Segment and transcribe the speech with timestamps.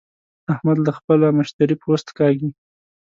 [0.53, 2.49] احمد له خپله مشتري پوست کاږي.